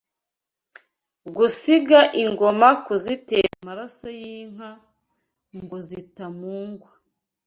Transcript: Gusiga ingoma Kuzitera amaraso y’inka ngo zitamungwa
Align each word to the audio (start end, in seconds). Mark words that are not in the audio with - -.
Gusiga 1.35 1.99
ingoma 2.23 2.67
Kuzitera 2.85 3.51
amaraso 3.61 4.07
y’inka 4.19 4.69
ngo 5.63 5.77
zitamungwa 5.87 6.91